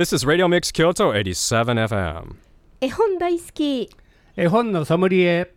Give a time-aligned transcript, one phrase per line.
[0.00, 2.36] This is Radio Mix Kyoto 87 FM.
[2.80, 3.90] 絵本大好き。
[4.34, 5.52] 絵本のソムリエ。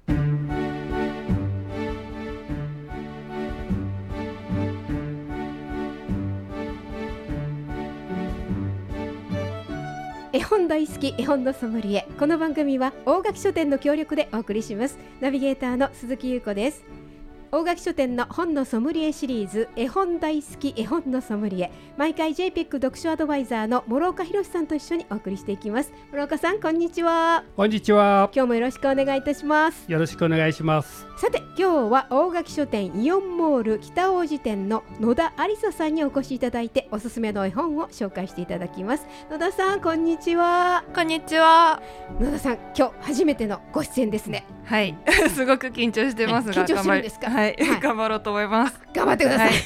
[10.33, 12.05] 絵本大好き絵本のソムリエ。
[12.19, 14.97] この番組は大垣書店の協力でお送りします。
[15.21, 16.83] ナビゲーターの鈴木優子です
[17.53, 21.71] 大垣書店の本のソムリエシリーズ絵本大好き絵本のソムリエ。
[21.97, 25.93] 毎回 JPEC 読書アドバイザーの諸岡博さんと一緒にお送りしていきます。
[26.11, 27.43] 諸岡さんこんにちは。
[27.55, 28.31] こんにちは。
[28.33, 29.85] 今日もよろしくお願いいたします。
[29.87, 31.05] よろしくお願いします。
[31.15, 39.05] さて今日は大垣書店イオンモール北王子店の野田有沙さんにお越しいただいておすすめの絵本を紹介していただきます。
[39.29, 40.83] 野田さんこんにちは。
[40.95, 41.83] こんにちは。
[42.19, 44.95] 野田さん今日初めてのご出演ですねはい、
[45.35, 47.27] すごく緊張してますが、緊張してるんですか？
[47.29, 47.81] 頑張りはい、はい。
[47.81, 48.79] 頑張ろうと思います。
[48.93, 49.57] 頑張ってください、はい。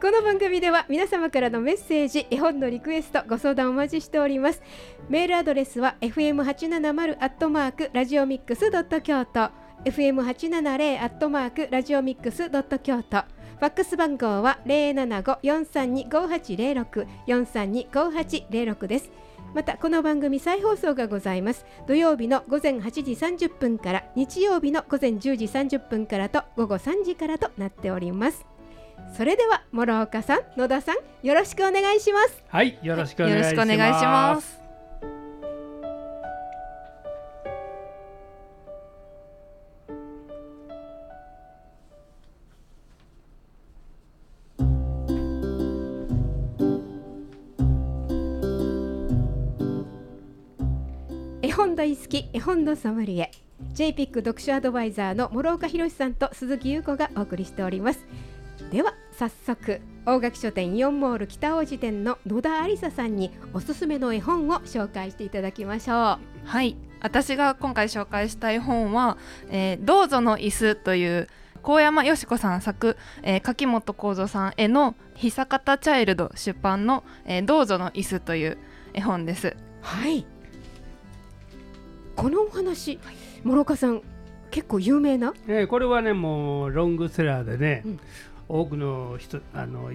[0.00, 4.60] この番組では皆様からのメッセージ絵本のリクエストご相談お待ちしております。
[5.08, 9.48] メールアドレスは fm870 アットマークラジオミックスドット京都。
[9.84, 13.22] fm870 アットマークラジオミックスドット京都。
[13.58, 19.10] ファックス番号は075-432-5806 432-5806です
[19.54, 21.64] またこの番組再放送がございます。
[21.86, 28.44] 土曜日の午前8時30分から日曜日の午前10時30分からと午後3時からとなっております。
[29.16, 30.96] それでは諸岡さん野田さん
[31.26, 32.42] よろしくお願いします。
[32.48, 33.50] はいよろしくお願いします。
[33.50, 34.63] しくお願い
[51.74, 53.32] 大好き絵本のソムリエ
[53.74, 58.06] JPIC 読書アドバイザーの諸岡博さんと鈴木優子がお送りしております
[58.70, 69.18] では早速大垣書店イオンモール北王子店の野田有沙ささんにおすすめの絵本を紹介していただきましょうはい、私が今回紹介したい本は、
[69.50, 71.28] えー、どうぞの椅子という
[71.62, 78.58] 高山よし子さん作、えー、柿本幸三さんへの久方チャイルド出版の、えー、どうぞの椅子という
[78.92, 79.56] 絵本です。
[79.80, 80.24] はい
[82.16, 82.98] このお話
[83.44, 84.02] 諸岡さん
[84.50, 85.34] 結構有名な？
[85.46, 88.00] ねこれはねもうロングセラーでね、うん。
[88.48, 89.90] 多くの人あの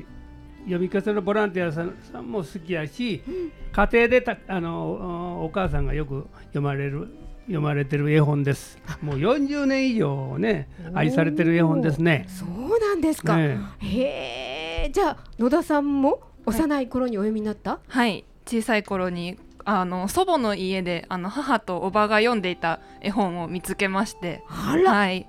[0.63, 3.24] 読み聞かせのボランティアさんさんも好きやし、
[3.72, 7.08] 家庭でたあのおお母さんがよく読まれる
[7.44, 8.78] 読まれてる絵本です。
[9.02, 12.25] もう40年以上ね愛されてる絵本ですね。
[12.28, 14.90] そうなんですか、ねへえ。
[14.91, 18.25] じゃあ野田さんも幼い頃にお読みになった、はい。
[18.46, 25.28] 小さい頃にあの祖母の家であの母とおばが読んでいた絵本を見つけましてあらはい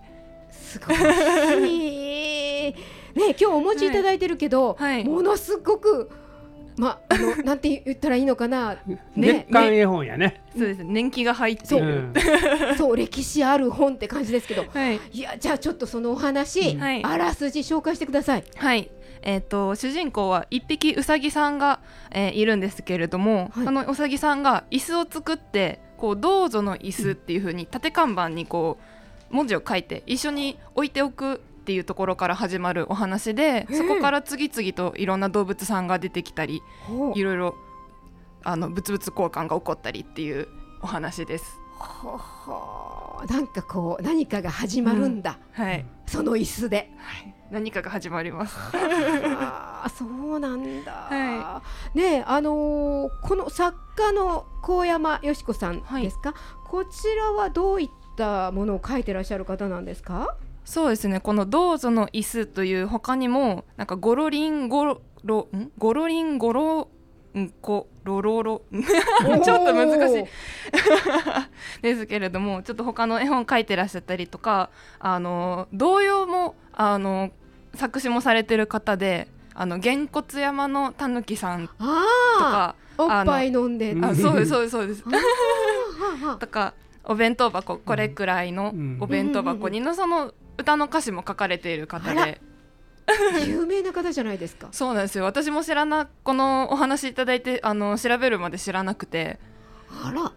[0.51, 0.97] すごい。
[0.99, 2.75] ね、
[3.17, 6.11] 今日お持ちいただいてるけど、はいものすごく。
[6.77, 8.77] まあ、あの、 なんて言ったらいいのかな。
[9.15, 12.15] ね月刊絵本やねそうです年季が入ってそいうる、
[12.79, 14.65] そう、歴史ある本って感じですけど。
[14.73, 18.45] はいいや、じゃあ、ちょっとそのお話、はいあらすじ紹介してください。
[18.57, 18.91] はい。
[19.23, 23.65] えー、と主人公は一匹うさぎさんが、えーいるんですけれども、はい。
[23.65, 28.79] そのうさぎさんが椅子を作ってこうどうぞの椅子っていう風に縦看板にこ
[29.31, 36.63] う文字を書いて一緒に置いておくっていうところから始まるお話でそこから次々といろんな動物さんが出てきたり
[37.15, 37.55] いろいろ
[38.43, 40.49] あの物々交換が起こったりっていう
[40.83, 41.61] お話です。
[41.79, 43.27] ほうほう。
[43.27, 45.39] なんかこう、何かが始まるんだ。
[45.53, 46.91] はい、その椅子で。
[47.51, 48.57] 何かが始まります。
[48.75, 50.93] ああ、 そうなんだ。
[50.93, 51.63] は
[51.95, 56.35] ねえ、あのーこの作家の高山よし子さんですか、
[56.69, 60.37] こちらはどういったものを書いてらっしゃる方なんですか？
[60.65, 61.19] そうですね。
[61.21, 65.71] この「どうぞの椅子」という他にもなんかゴロリンゴロロん？
[65.79, 66.89] ゴロリンゴロ
[67.37, 68.43] んこロロ？
[68.43, 68.63] ロ
[69.43, 70.25] ちょっと難しい。
[71.83, 77.31] ですけれどもちょっと他の絵本書いてらっしゃったりとかあの童謡もあの
[77.75, 82.07] 作詞もされてる方であのげんこつ山のたぬきさんとあ
[82.39, 85.05] かあおっぱい飲んでうんあそうですそうですそうです。
[86.39, 86.75] とか
[87.05, 92.41] お弁当箱これくらいのうんお弁当箱にのその歌の歌詞も書かれている方で。
[93.45, 94.69] 有名な方じゃないですか。
[94.71, 95.25] そうなんですよ。
[95.25, 99.41] 私も知らなこのお話いただいてあの調べるまで知らなくて。
[100.05, 100.33] あら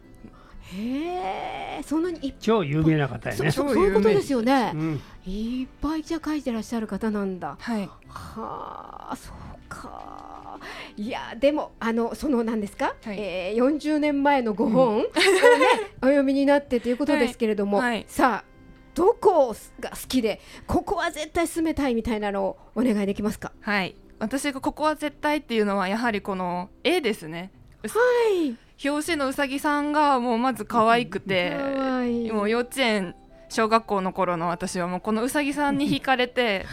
[0.71, 3.51] へえそんなにいっ超有名な方やね。
[3.51, 4.71] そそそういうことですよね。
[4.73, 5.01] う、ん。
[5.25, 7.57] いっぱいじゃ書いてらっしゃる方なんだ。
[7.59, 7.89] はい。
[8.07, 9.35] はあそう
[9.67, 10.59] か。
[10.95, 13.19] いやでもあのそのなんですか、はい。
[13.19, 15.05] えー、40年前のご本をね、
[16.01, 17.89] お読みになってということですけれども、はい。
[17.89, 18.53] はいさあ
[18.95, 23.51] どこが好きでここは絶対住めたいみたいなのをお願いできますか？
[23.61, 23.95] はい。
[24.19, 27.39] 私がここは絶対っていうのはやはりこの絵ですね。
[27.39, 27.62] はい
[28.83, 31.57] 表紙のうさぎさんがもうまず可愛くて
[32.31, 33.15] もう幼稚園
[33.49, 36.65] 小学校の頃の私はもうこのうさぎさんに惹かれて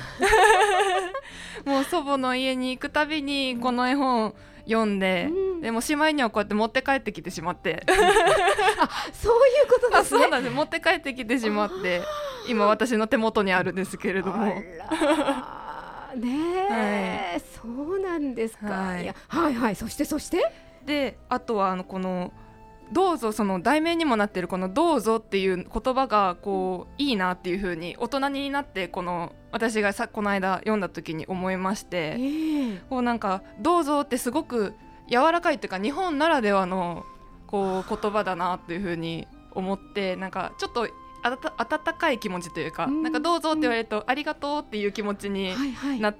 [1.64, 4.34] もう祖母の家に行くたびにこの絵本
[4.70, 5.60] 読んで、うん。
[5.60, 7.84] でもしまいにはこうやって持って帰ってきてしまって。
[9.12, 10.20] そういうことあですね。
[10.20, 10.54] そうなんです。
[10.54, 12.02] 持って帰ってきてしまって
[12.48, 14.46] 今私の手元にあるんですけれども。
[16.16, 19.04] ねえ、そうなんですか、はい。
[19.04, 19.76] いやはいはい。
[19.76, 20.69] そしてそして？
[20.86, 22.32] であとはあのこの
[22.92, 34.74] 「どうぞ」その題名にもなってるこの「どうぞ」っていう言葉がこういいなっていう風に大人になってこの私がさこの間読んだ時に思いましえてえこうなんか「どうぞ」ってすごく
[35.08, 37.04] 柔らかいっていうか日本ならではの
[37.46, 40.88] こう言葉だなっていう風に思ってなんかちょっと
[41.22, 43.02] あた温かい気持ちというか「うん。
[43.02, 46.00] なんかどうぞ」って言われると「ありがとう」っていう気持ちにはいはい。
[46.00, 46.12] な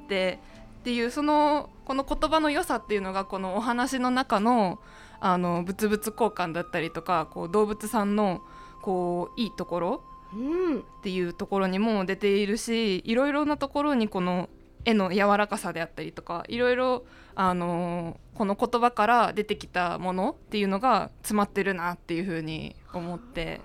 [0.80, 4.78] っていうそのこの言葉の良さっていうのがこのお話の中の
[5.20, 8.40] あの物々交換だったりとかこう動物さんの
[8.80, 10.78] こういいところうん。
[10.78, 14.48] っていうところにも出ているしいろいろなところにこの
[14.86, 17.04] 絵の柔らかさであったりとかいろいろ
[17.34, 23.60] あのこの言葉から出てきたものっていうのが詰まってるなっていうふうに思って、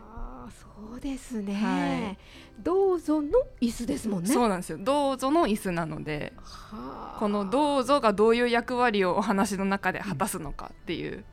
[0.90, 2.18] そうですね、はい
[2.60, 3.30] どうぞの
[3.62, 4.30] 椅子ですもんね。
[4.30, 4.78] そうなんですよ。
[4.80, 7.18] どうぞの椅子なのではあ。
[7.20, 11.24] この「どうぞ」がどういう役割をお話の中で果たすのかっていう。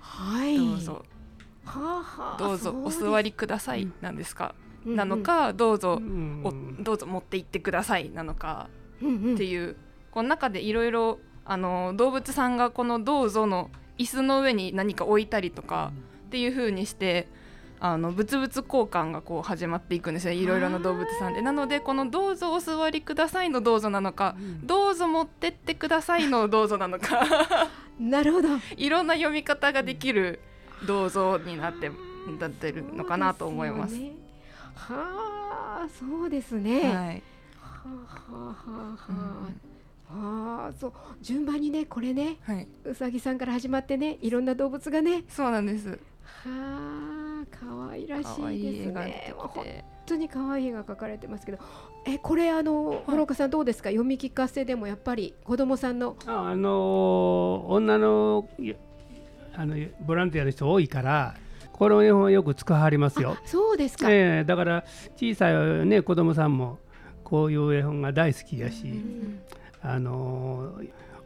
[0.00, 0.58] はい。
[0.58, 1.04] どうぞ。
[1.64, 4.54] はどうぞお座りくださいなんですか、
[4.84, 4.90] うん。
[4.92, 8.68] うんなのかどうぞうんおどうぞ持って行ってくださいなのか
[9.00, 9.34] うんうん。
[9.34, 9.76] っていう、
[10.10, 15.92] この中でいろいろあの動物さんがこの「どうぞ」の椅子の上に何か置いたりとか
[16.26, 17.28] っていう風にして
[17.86, 20.34] あの物々交換がこう始まっていくんですね。
[20.34, 21.42] いろいろな動物さんで。
[21.42, 27.26] なのでこの「どうぞお座りください」の「どうぞ」なのか「どうぞ持ってってください」の「どうぞ」なのか。
[28.00, 28.48] なるほど。
[28.78, 30.40] いろんな読み方ができる
[30.88, 31.90] 「どうぞ」になって
[32.40, 33.96] なってるのかなと思います。
[34.76, 37.22] はあそうですね、ははい
[37.52, 38.56] あはあは
[40.10, 45.24] あはあ、あーそう順番にねこれねはい、うさぎさんから始まってねいろんな動物がね。
[45.28, 45.90] そうなんです。
[45.90, 45.96] は
[46.46, 47.13] あ。
[47.13, 47.13] 可
[47.94, 49.34] 愛らしいですね。
[49.36, 49.64] 本
[50.06, 51.58] 当に可愛い絵が描かれてますけど。
[52.06, 53.88] えこれあの諸岡さんどうですか？
[53.88, 56.16] 読み聞かせでもやっぱり子供さんの。
[56.26, 58.72] ああの女のい
[59.56, 61.34] あのボランティアの人多いから
[61.72, 63.36] この絵本はよく使われますよ。
[63.42, 63.48] あ。
[63.48, 64.84] そうですか、ええだから
[65.16, 66.78] 小さいね子供さんも
[67.22, 69.00] こういう絵本が大好きやし、
[69.80, 70.74] あの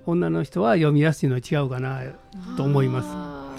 [0.06, 2.02] 女の人は読みやすいの違うかな
[2.56, 3.08] と思います。
[3.10, 3.56] あ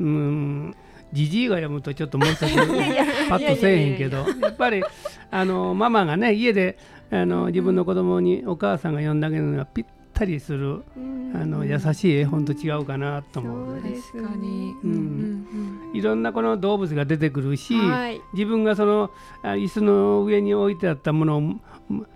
[0.00, 0.74] うん
[1.12, 4.26] じじいが読むとちょっともう一つパッとせえへんけど。
[4.40, 4.82] やっぱり
[5.30, 6.78] あのママがね家で
[7.10, 13.82] あの自分の子供にお母さんが読んであげるのがぴったりするーあの優しい絵本と違うかなと思うね。
[13.82, 13.96] そうで。
[13.96, 14.74] す確かに。
[14.84, 14.90] うん。
[14.90, 18.20] うんいろんなこの動物が出てくるし、はい。
[18.34, 19.10] 自分がその
[19.42, 21.60] あ椅子の上に置いてあったものをも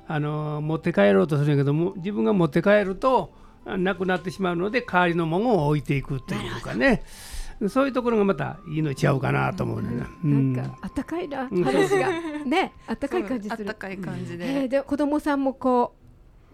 [0.06, 3.32] あの持って帰ろうとするんやけども自分が持って帰ると
[3.64, 7.02] あなくなってしまうので代わりのものを置いていくというかね
[7.68, 10.06] そういうところがまたいいのちゃうかなと思うねんな。
[10.24, 10.52] うん。
[10.52, 11.62] なんかあったかいなうん。
[11.64, 12.08] 話が
[12.44, 13.62] ねあかい感じする。
[13.68, 14.68] あったかい感じえーで。
[14.68, 16.02] で子供さんもこう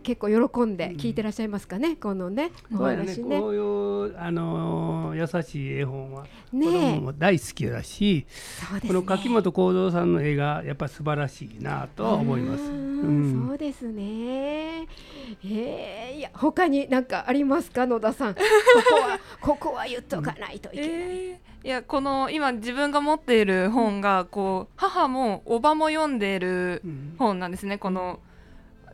[0.03, 3.41] 結構喜んで聞いてらっしゃいますかね、このねお話ね。
[3.41, 8.27] こういうあの優しい絵本は子供ねも大好きだし、
[8.71, 8.89] そうですね。
[8.89, 12.63] この柿本幸三さんの絵がやっぱ素晴らしいなとは思います。
[13.01, 14.87] ううんんそうですね。
[15.45, 18.35] えー、いや他に何かありますか野田さん？
[18.37, 18.41] こ
[18.91, 20.91] こはここは言っとかないといけない。
[20.91, 28.21] えーいやこの今自分が持っている本がこう母もおばも読んでいるうん本なんですねこの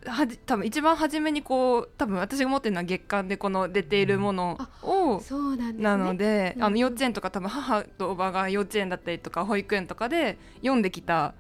[0.07, 5.83] はじ多分一番初めにこう多分私が持ってるのは月刊でこの出ているものをそうなんですね。
[5.85, 11.35] なので、あうんの幼稚園とか多分母とおばが幼稚園だったりとか保育園とかで読んできた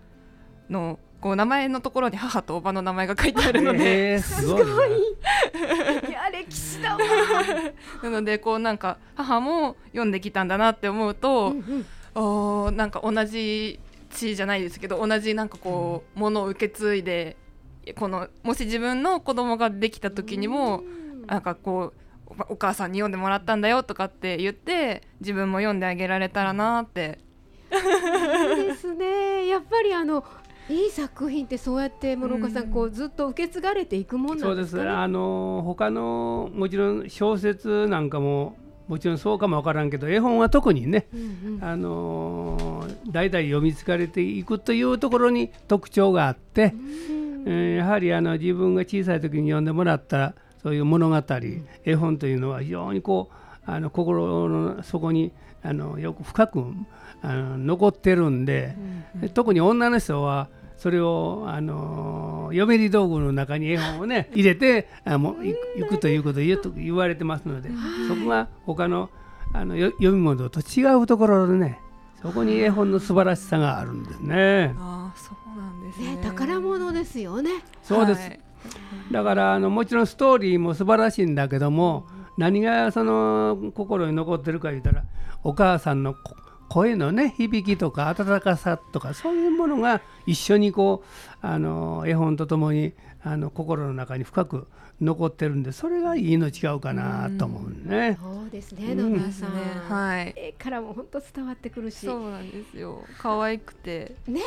[0.69, 4.87] のこう名前のところに母とおばの名前が書いてあるので、えー すごいな。
[6.07, 6.99] いや歴史だわ。
[8.03, 17.39] なのでこうなんか母も読んできたんだなって思うと、うんうんおーなんか同じ血じゃないですけど同じなんかこうものを受け継いで
[17.97, 21.95] このもし自分の子供ができた時にもうんなんかこ
[22.29, 27.19] うおお母さんに読んでもらったんだよとかって言って自分も読んであげられたらなって
[27.73, 29.47] いいですね。
[29.47, 30.23] やっぱりあの
[30.69, 34.77] いい作品ってそうやって諸岡さん、うんこうずっと受け継がれていくもんなそうんですす。
[34.77, 34.95] でかね。
[34.97, 38.57] あの他のもちろん小説なんかも
[38.89, 41.07] もちろんそうかもわからんけど絵本は特にね。
[41.13, 46.77] うんうんあの代々読み継がれていくというところに特徴があって、う
[47.13, 51.23] んえーやはりあの自分が小さい時に読んでもらったそういう物語、
[51.85, 56.65] 絵本というのは非常にこうあの心の底にあのよく深く
[57.25, 58.77] あの残ってるんで、
[59.33, 67.71] 特に女の人はそれをあの嫁入り道具の中に絵本をね 入れてあもうい行くということを言うと言われてますので、
[68.07, 69.09] そこが他の
[69.55, 71.79] あのよ読み物と違うところでね
[72.21, 74.75] そこに絵本の素晴らしさがあるんですね。
[74.79, 76.17] ああそうなんですね。
[76.17, 77.51] ね宝物ですよね。
[77.83, 78.41] そうです、はい。
[79.13, 85.05] だからあのもちろんストーリーも素晴らしいんだけども、何がその心に残ってるか言ったら
[85.45, 86.37] お母さんのこ
[86.75, 94.67] 声のね響きとか温かさとかそういうものが一緒にこうあの絵本とともにあの心の中に深く
[95.01, 98.19] 残ってるんでそれがいいの違うかなと思うね。
[98.21, 99.55] そうですね、うん野田さん。
[99.55, 102.07] ねはい絵からも本当伝わってくるし。
[102.07, 104.41] そうなんですよ可愛くてね。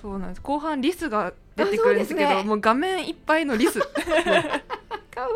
[0.00, 3.80] そうなんです後半リスが出てくるんですけどねもう画面いっぱいのリス
[5.16, 5.28] かわ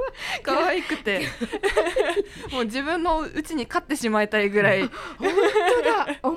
[0.42, 1.22] 可愛くて
[2.52, 4.82] もう自分のうちに飼ってしまいたいぐらい
[5.18, 5.28] 本。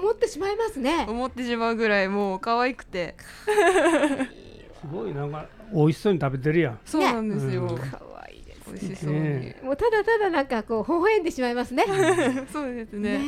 [0.03, 1.05] 思ってしまいますね。
[1.07, 6.79] 思ってしまうぐらいもう可愛くてすごいなんか美味しそうに食べてるやん。
[6.85, 8.61] そうなんですよ、うん可愛いです。
[8.67, 11.85] 美味しそうに、ねもうただただなんかこう微笑んでしまいますね。
[12.51, 13.25] そうですねね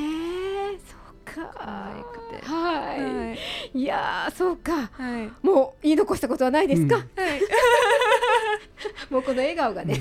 [0.74, 1.52] え、そうか。
[1.56, 3.04] 可愛くてはい。
[3.04, 3.40] はい
[3.80, 4.90] いやーそうか。
[4.92, 6.96] はいもう言い残したことはないですか？
[6.98, 7.42] うんはい
[9.10, 9.96] もうこの笑顔がね。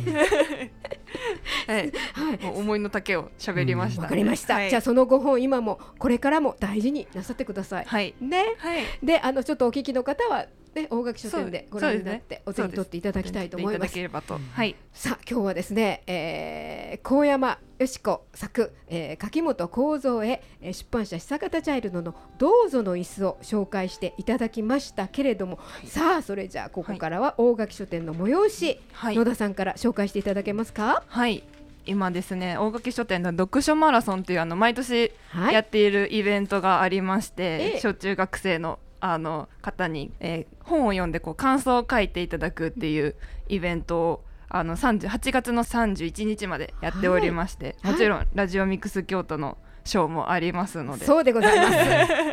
[1.66, 2.38] は いはい。
[2.42, 4.54] 思いの丈を喋りました、わかりました。
[4.54, 7.84] はい、じゃあその5本今もこれからも大事になさってください。
[7.84, 8.54] はいね。
[8.58, 13.86] はいで、あのちょっとお聞きの方はね、大垣書店でご覧になってお手に取っていただきたいと思います。
[13.86, 14.02] いただけ。
[14.02, 14.74] ればとはい。
[14.92, 29.16] さあ今日はですね、えー、高山よし子作、えー、柿本幸三へ、えー出版社久方チャイルドの「どうぞの椅子」を紹介していただきましたけれども、さあそれじゃあここからは大垣書店の催し、はい。
[29.16, 31.02] 野田さんから紹介していただけますか？
[31.06, 31.44] はい。
[31.86, 35.54] 今ですね大垣書店の読書マラソンというあの毎年はい。
[35.54, 37.80] やっているイベントがありまして、ええ。
[37.80, 43.16] 小中学生のあの方に、えー本を読んでこう感想を書いていただくっていう
[43.50, 47.92] イベントをあの30 8月の31日までやっておりまして、はい。
[47.92, 51.04] もちろんラジオミックス京都のショーもありますので。
[51.04, 51.78] そうでございます。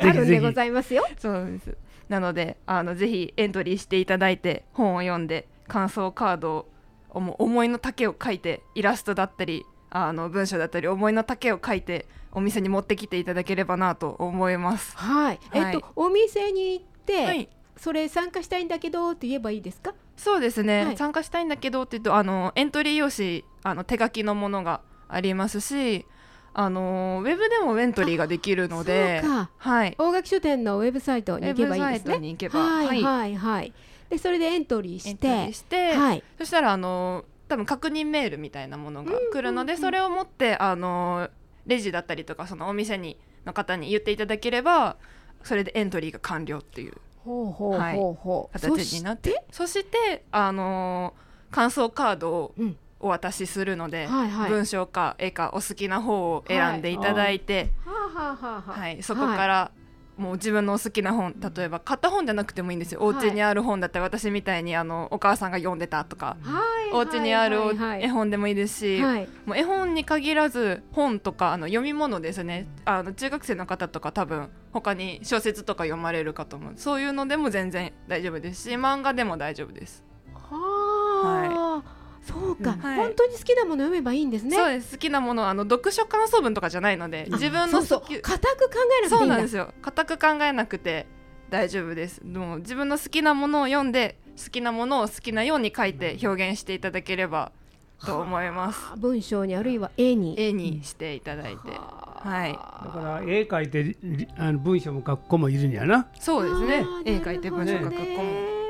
[0.07, 1.05] あるんでございますよ。
[1.17, 1.77] そうです。
[2.07, 6.69] なのであのぜひエントリーしていただいて本を読んで感想カードを
[7.09, 14.97] 思思いの丈を書いてイラストだったりあの文章だったり思いの丈を書いてお店に持ってきていただければなと思います。
[14.97, 15.73] はい、はい。
[15.73, 17.49] えっとお店に行って、はい。
[17.77, 19.93] それ参加したいんだけどって言えばいいですか？
[20.15, 20.97] そうですね、はい。
[20.97, 26.05] 参加したいんだけどって言うとあのエントリー用紙あの手書きのものがありますし
[26.53, 29.23] あのウェブでもエントリーができるので
[29.57, 32.59] はい、大垣書店のウェブサイトに行けばいいですウェブサイトねに行けば。
[32.59, 33.03] はいはい。
[33.03, 33.73] はいはい。
[34.09, 36.23] でそれでエントリーエしてントリーして、はい。
[36.37, 41.29] そしたらあの多分確認メールみたいなものが来るので、それを持ってあの
[41.65, 44.95] レジだったりとかそのお店にの方に言っていただければ
[45.43, 46.93] それでエントリーが完了っていう
[48.53, 49.43] 形になって。
[49.51, 51.13] そしてあの
[51.51, 52.77] 感想カードをうん。
[53.03, 54.07] お渡しするので、
[54.47, 59.71] 文章か絵かお好きな方を選んでいただいて、はいそこから、
[60.21, 67.57] もう自分のお好きな本例えば買った本じゃなくてもいいんですよ、お家にある本だったら私みたいにあのお母さんが読んでたとか、はいお家にある
[68.01, 69.29] 絵本でもいいですし、はい。
[69.45, 72.67] もう絵本に限らず本とかあの読み物ですね。
[72.83, 76.73] あの中学生の方とか多分他に小説とか読まれるかと思う。
[76.75, 82.79] そういうのでも全然大丈夫ですし漫画でも大丈夫です、はあ、そうか、うん。
[82.79, 82.97] はい。
[82.97, 84.55] 本当に好きなもの読めばいいんですね。
[84.55, 84.91] そうです。
[84.91, 88.03] 好きなものあの読書感想文とかじゃないので自分の好きそう。
[88.07, 89.35] そう固く考えなくてそいういんだ。
[89.35, 89.73] なんですよ。
[89.81, 91.07] 固く考えなくて
[91.49, 92.21] 大丈夫です。
[92.23, 97.51] もう自分の好きなものを読んで好きなものを好きなように書いて表現していただければ
[98.05, 98.79] と思います。
[98.97, 100.35] 文章にあるいは絵に。
[100.39, 101.69] 絵にしていただいて。
[101.69, 102.53] はい。
[102.53, 106.07] だから絵描いてりあの文章も書く子もいるんやな。
[106.19, 106.85] そうですね。
[107.05, 108.23] 絵描いて文章書く子も、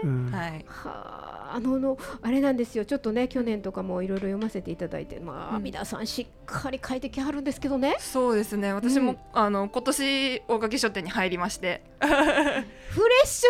[0.04, 0.66] うんはい。
[0.68, 2.86] はああののあれなんですよ。
[2.86, 5.20] ちょっとね去年とかもいろいろ読ませていただいて。
[5.20, 5.64] まあ、うん。
[5.64, 7.96] 皆さんしっかり書いてきはるんですけどね。
[8.00, 8.74] そうですね。
[8.74, 9.18] 私も、うん。
[9.34, 11.84] あの今年大垣書店に入りまして。
[12.02, 13.46] フレッシ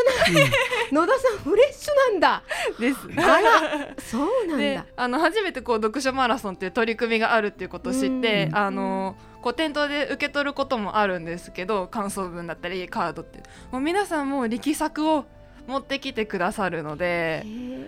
[0.92, 2.44] ュな、野田さんフレッシュなんだ。
[2.80, 2.98] です。
[3.18, 8.58] あらそうなんでだあの初めてこう読書マラソンっていう取り組みがあるっていうことを知って、うん。
[8.58, 13.40] あのこう店頭で受け取ることもあるんですけど感想文だったりカードって
[13.72, 15.26] もう皆さんもう力作を
[15.72, 17.46] 持ってきてくださるので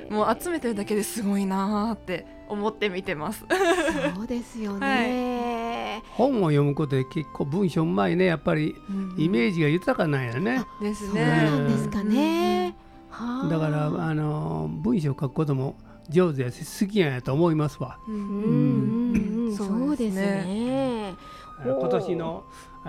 [0.10, 3.46] もう集めてるだけですごいなーって思って見てます。
[4.16, 8.76] そうですよね、本を読むことで結構文章うまいねやっぱり。
[9.18, 10.64] イメージが豊かなんやね。
[10.82, 11.26] ですそうね。
[11.26, 12.76] なんですかね、
[13.10, 13.50] はあ。
[13.50, 15.76] だからあの文章を書くことも
[16.10, 17.98] 上手やし好きやと思いますわ。
[18.08, 18.16] うん。
[18.16, 21.14] うんうんうん、そそううでですすね。
[21.66, 22.44] 今年の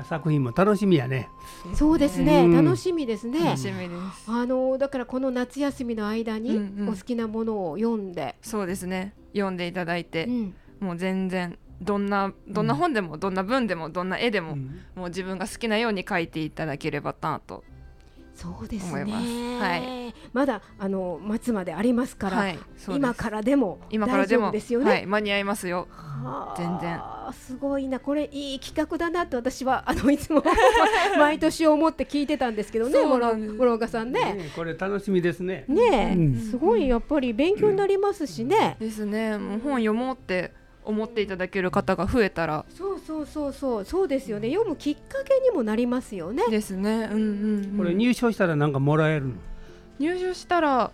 [0.04, 1.28] 作品も楽しみやね。
[1.74, 3.56] そうですね、うん楽しみですね楽。
[3.56, 4.30] しみです。
[4.30, 9.14] あのだからこの夏休みの間にうんうんお好きなものを読んで、そうですね。
[9.32, 17.64] 読んでいただいてう、んもう全然どんなどんな本でも、どんな文でもどんな絵でも、うんもう自分が好きなように描いていただければなと。
[18.34, 19.04] そうですね。
[19.60, 24.90] はまだあの末までありますから、はい、今からでも今からでも大丈夫ですよね。
[24.90, 25.86] はい、間に合いますよ。
[25.90, 27.00] はあ全然
[27.32, 30.42] すごいなこれいい企画だなと私は あのいつも
[31.18, 34.34] 毎年思って聞いてたんですけどね諸岡さんね。
[34.34, 35.64] ねこれ楽しみですね。
[35.68, 38.76] ねえ、うんすごいやっぱり勉強になりますしね。
[38.80, 39.38] ですね。
[39.38, 40.52] もう本読もうって
[40.84, 46.42] 思っていただける方が増えたらそうそうそうそうそうですよね読むきっかけにもなりますよね。
[46.50, 47.08] ですね。
[47.10, 47.78] うんうん、うん。
[47.78, 49.34] これ入賞したらなんかもらえるの？
[49.98, 50.90] 入賞したら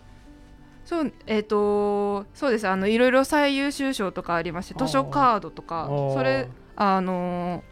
[0.85, 7.63] そうえっ、とそうですあのいろいろ最優秀賞とかありまして図書カードとかそれあの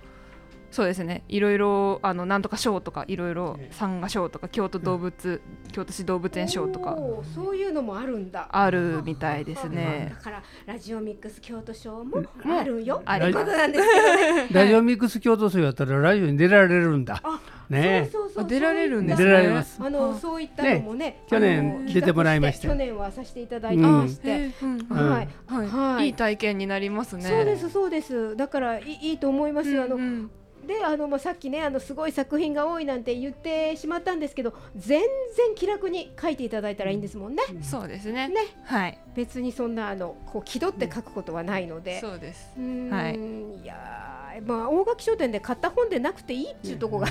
[0.72, 1.24] そうですね。
[1.28, 3.74] いろいろあのなんとか賞とかいろいろええ。
[3.74, 6.98] 参加賞とか京都動物、京都市動物園賞とか。
[7.34, 8.48] そういうのもあるんだ。
[8.52, 10.14] あるみたいですね。
[10.16, 10.22] だ。
[10.24, 13.02] からラジオミックス京都賞もあるよ。
[13.06, 14.48] あってりますことなんですけどね。
[14.52, 17.20] ラジオミックス京都賞やったらラジオに出られるんだ。
[17.24, 18.10] あね。
[18.12, 18.44] そうそうそう。
[18.46, 19.32] あ出られるんです出ね。
[19.32, 19.80] られます。
[19.82, 24.88] あのそういったのもね去年出てもらいました去年はさせていただいてまして、えーうん。
[24.90, 25.12] うん。
[25.12, 26.06] はい、はい、はい。
[26.08, 27.24] いい体験になりますね。
[27.24, 28.36] そうですそうです。
[28.36, 29.70] だからいいいいと思います。
[29.72, 30.02] よ、あのうん。
[30.02, 30.32] うん
[30.70, 35.02] であの、まあ、さっきねあのすごい作品が多いなんて言ってしまったんですけど全
[35.36, 38.28] 然気楽に書いていただいたらいいんですもんね、そうですね。
[38.28, 38.36] ね
[38.66, 39.00] はい。
[39.16, 42.52] 別にそんなあのこう気取って書くことはないので、そうです。
[42.56, 47.08] うーんはいいやーまあ大垣書店で買った本でなくていいっていうところが、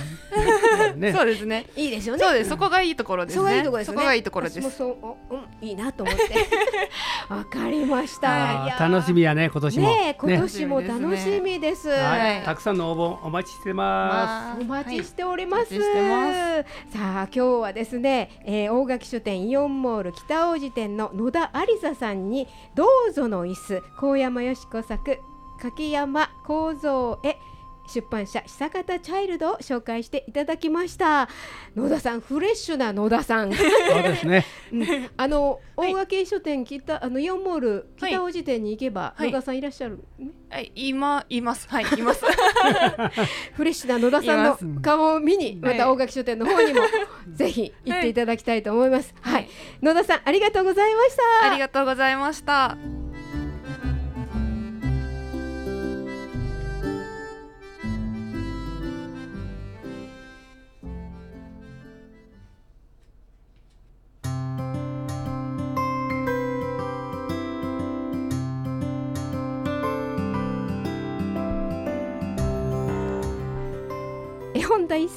[0.95, 1.67] ねそうですね。
[1.77, 2.51] いいですよねそうです。
[2.51, 3.39] そこがいいところですね。
[3.39, 3.97] そこがいいところですよね。
[3.97, 4.61] そこがいいところです。
[4.61, 4.97] 私もそう、
[5.31, 6.23] おうん、いいなと思って。
[7.29, 8.77] わかりました。
[8.79, 9.89] 楽しみやね今年も。
[9.89, 11.89] ねえ、今年も楽しみです。
[11.89, 15.75] はい、はいたくさんの応募お待ちしてまお待ちしております。
[16.93, 25.19] さあ今日はですね、えー、大垣書店イオンモール北大路店の野田有沙さんにどうぞの椅子高山よし子作
[25.59, 27.39] 柿山幸三へ
[27.89, 31.29] 出版社久方チャイルドを紹介していただきました
[31.75, 33.59] 野田さんフレッシュな野田さんす。
[33.59, 34.45] そうですね。
[34.73, 41.69] うんあのはい大垣書店北あのイオンモールはい北大路店に行けば、はい野田さんいらっしゃる、ねはい、今います。
[41.69, 42.25] はい、います。
[43.55, 46.81] フレッシュな野田さんの顔を見にまはいた大垣書店の方にも
[47.35, 49.15] ぜひ行っていただきたいと思います。
[49.21, 49.49] はい、はい
[49.83, 51.51] 野田さんありがとうございました。
[51.51, 52.98] ありがとうございました。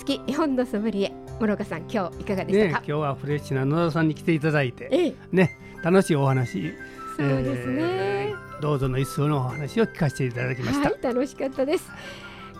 [0.01, 2.85] 好き絵本のソムリエ諸岡さん今日いかがでしね今たか。
[2.85, 6.73] 日はフレッシュな野田さんに来ていただいてええ、ね楽しいお話。
[7.17, 7.81] そうですね。
[7.81, 10.91] えーどうぞの一層のお話を聞かせていただきました。
[10.91, 11.89] はい、楽しかったです。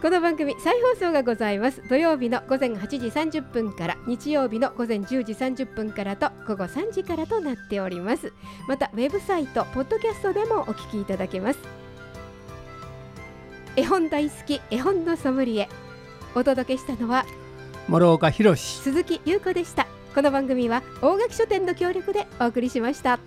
[0.01, 2.97] この番組再放送がございます土曜日の午前8時
[3.39, 8.33] 30分から日曜日の午前10時30分からと午後3時からとなっております
[8.67, 11.59] またウェブサイトポッドキャストでもお聞きいただけます
[13.75, 15.69] 絵本大好き絵本のソムリエ
[16.35, 17.25] お届けしたのは
[17.87, 19.87] 諸岡博鈴木優子でした。
[20.13, 23.17] この番組は大垣書店の協力でお送りしました